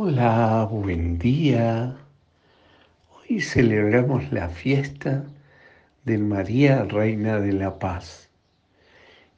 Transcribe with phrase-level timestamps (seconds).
[0.00, 1.96] Hola, buen día.
[3.10, 5.24] Hoy celebramos la fiesta
[6.04, 8.30] de María, Reina de la Paz,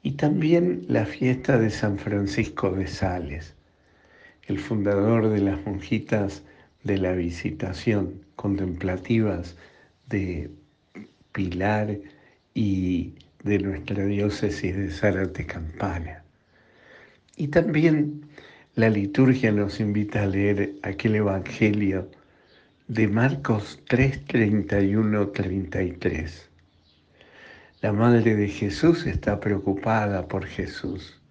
[0.03, 3.55] y también la fiesta de San Francisco de Sales,
[4.45, 6.43] el fundador de las monjitas
[6.83, 9.57] de la visitación contemplativas
[10.09, 10.51] de
[11.31, 11.97] Pilar
[12.53, 16.23] y de nuestra diócesis de Zárate Campana.
[17.35, 18.29] Y también
[18.75, 22.09] la liturgia nos invita a leer aquel Evangelio
[22.87, 26.49] de Marcos 3, 31, 33.
[27.81, 31.21] La Madre de Jesús está preocupada por Jesús.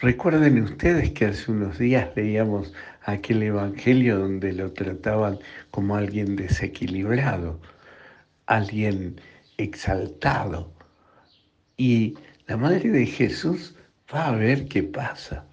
[0.00, 5.38] Recuerden ustedes que hace unos días leíamos aquel Evangelio donde lo trataban
[5.70, 7.60] como alguien desequilibrado,
[8.46, 9.20] alguien
[9.58, 10.72] exaltado.
[11.76, 12.14] Y
[12.46, 13.76] la Madre de Jesús
[14.12, 15.44] va a ver qué pasa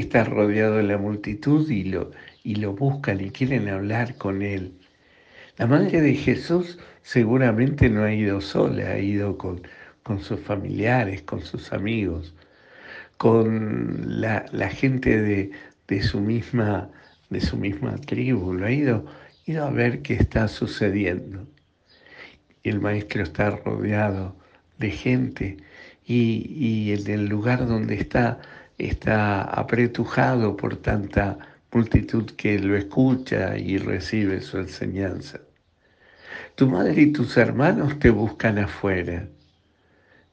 [0.00, 2.10] está rodeado de la multitud y lo,
[2.44, 4.72] y lo buscan y quieren hablar con él.
[5.58, 9.62] La madre de Jesús seguramente no ha ido sola, ha ido con,
[10.02, 12.34] con sus familiares, con sus amigos,
[13.16, 15.50] con la, gente de,
[15.88, 16.90] de, su misma,
[17.30, 19.06] de su misma tribu, lo ha ido,
[19.46, 21.46] ido a ver qué está sucediendo.
[22.62, 24.36] El maestro está rodeado
[24.78, 25.56] de gente
[26.04, 28.40] y, y en el lugar donde está
[28.78, 31.38] está apretujado por tanta
[31.72, 35.40] multitud que lo escucha y recibe su enseñanza.
[36.54, 39.28] Tu madre y tus hermanos te buscan afuera,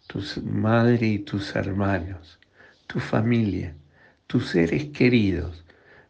[0.07, 2.39] tu madre y tus hermanos,
[2.87, 3.75] tu familia,
[4.27, 5.63] tus seres queridos,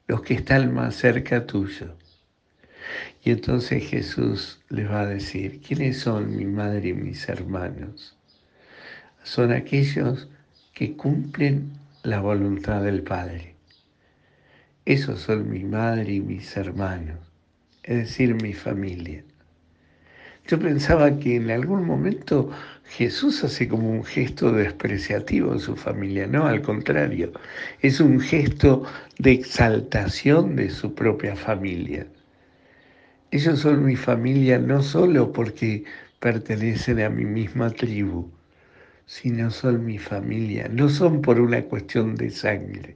[0.07, 1.95] los que están más cerca tuyo.
[3.23, 8.15] Y entonces Jesús les va a decir, ¿quiénes son mi madre y mis hermanos?
[9.23, 10.27] Son aquellos
[10.73, 11.71] que cumplen
[12.03, 13.55] la voluntad del Padre.
[14.83, 17.17] Esos son mi madre y mis hermanos,
[17.83, 19.23] es decir, mi familia.
[20.45, 22.51] Yo pensaba que en algún momento
[22.83, 27.31] Jesús hace como un gesto despreciativo en su familia, no, al contrario,
[27.81, 28.83] es un gesto
[29.19, 32.05] de exaltación de su propia familia.
[33.31, 35.85] Ellos son mi familia no solo porque
[36.19, 38.29] pertenecen a mi misma tribu,
[39.05, 40.67] sino son mi familia.
[40.69, 42.95] No son por una cuestión de sangre,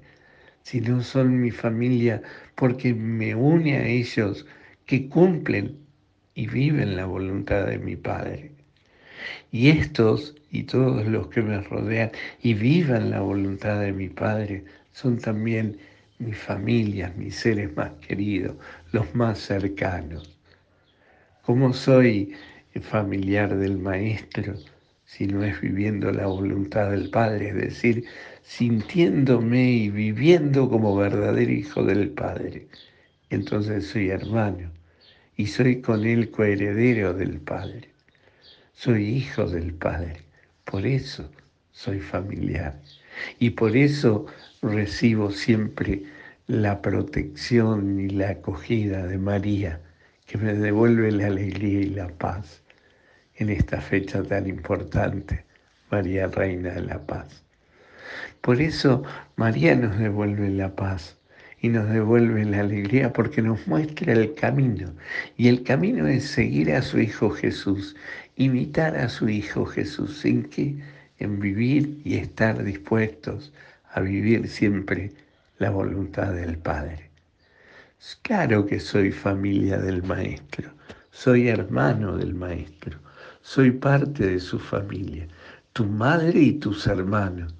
[0.63, 2.21] sino son mi familia
[2.55, 4.45] porque me une a ellos
[4.85, 5.77] que cumplen
[6.35, 8.51] y viven la voluntad de mi Padre.
[9.51, 14.65] Y estos y todos los que me rodean y vivan la voluntad de mi Padre
[14.91, 15.77] son también
[16.19, 18.55] mi familia, mis seres más queridos,
[18.91, 20.37] los más cercanos.
[21.43, 22.33] Como soy
[22.81, 24.55] familiar del Maestro,
[25.07, 28.05] si no es viviendo la voluntad del Padre, es decir,
[28.43, 32.67] sintiéndome y viviendo como verdadero hijo del Padre.
[33.29, 34.69] Entonces soy hermano
[35.37, 37.89] y soy con él coheredero del Padre.
[38.73, 40.23] Soy hijo del Padre.
[40.65, 41.31] Por eso
[41.71, 42.77] soy familiar.
[43.39, 44.25] Y por eso
[44.61, 46.03] recibo siempre
[46.47, 49.79] la protección y la acogida de María,
[50.25, 52.61] que me devuelve la alegría y la paz
[53.37, 55.45] en esta fecha tan importante,
[55.91, 57.43] María Reina de la Paz.
[58.41, 59.03] Por eso
[59.35, 61.17] María nos devuelve la paz
[61.59, 64.93] y nos devuelve la alegría porque nos muestra el camino.
[65.35, 67.95] Y el camino es seguir a su Hijo Jesús,
[68.35, 70.49] imitar a su Hijo Jesús, en
[71.19, 73.51] en vivir y estar dispuestos
[73.91, 75.11] a vivir siempre
[75.57, 77.09] la voluntad del Padre.
[78.21, 80.69] Claro que soy familia del Maestro,
[81.09, 82.99] soy hermano del Maestro,
[83.47, 85.25] soy parte de su familia,
[85.71, 87.55] tu madre y tus hermanos.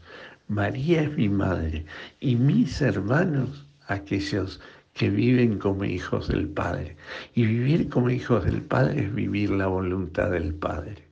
[0.50, 1.86] María es mi madre
[2.20, 4.60] y mis hermanos, aquellos
[4.94, 6.98] que viven como hijos del Padre.
[7.36, 11.08] Y vivir como hijos del Padre es vivir la voluntad del Padre.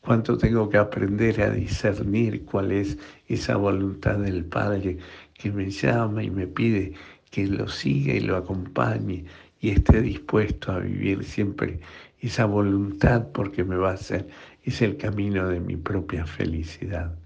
[0.00, 4.98] Cuánto tengo que aprender a discernir cuál es esa voluntad del Padre
[5.34, 6.94] que me llama y me pide
[7.30, 9.24] que lo siga y lo acompañe
[9.60, 11.78] y esté dispuesto a vivir siempre
[12.22, 14.28] esa voluntad porque me va a hacer,
[14.62, 17.16] es el camino de mi propia felicidad,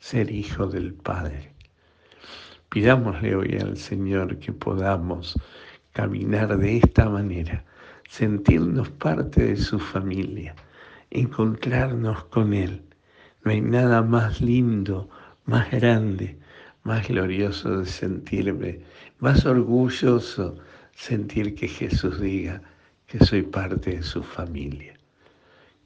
[0.00, 1.52] ser hijo del Padre.
[2.68, 5.38] Pidámosle hoy al Señor que podamos
[5.92, 7.64] caminar de esta manera,
[8.08, 10.56] sentirnos parte de su familia,
[11.10, 12.82] encontrarnos con Él.
[13.44, 15.08] No hay nada más lindo,
[15.44, 16.36] más grande,
[16.82, 18.80] más glorioso de sentirme,
[19.20, 20.56] más orgulloso
[20.94, 22.60] sentir que Jesús diga,
[23.10, 24.94] que soy parte de su familia.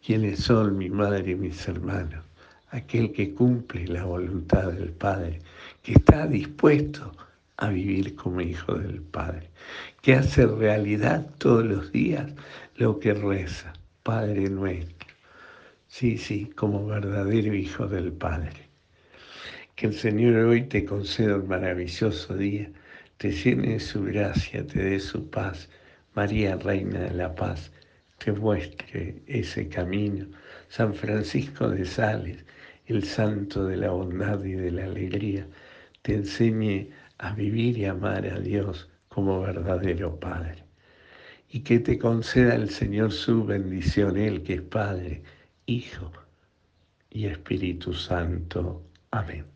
[0.04, 2.22] ¿Quiénes son mi madre y mis hermanos?
[2.68, 5.38] Aquel que cumple la voluntad del Padre,
[5.82, 7.16] que está dispuesto
[7.56, 9.48] a vivir como hijo del Padre,
[10.02, 12.30] que hace realidad todos los días
[12.76, 13.72] lo que reza,
[14.02, 15.08] Padre nuestro.
[15.88, 18.68] Sí, sí, como verdadero hijo del Padre.
[19.76, 22.70] Que el Señor hoy te conceda un maravilloso día,
[23.16, 25.70] te llene de su gracia, te dé su paz.
[26.14, 27.72] María, Reina de la Paz,
[28.18, 30.26] te muestre ese camino.
[30.68, 32.44] San Francisco de Sales,
[32.86, 35.46] el santo de la bondad y de la alegría,
[36.02, 40.64] te enseñe a vivir y amar a Dios como verdadero Padre.
[41.50, 45.22] Y que te conceda el Señor su bendición, Él que es Padre,
[45.66, 46.12] Hijo
[47.10, 48.82] y Espíritu Santo.
[49.10, 49.53] Amén.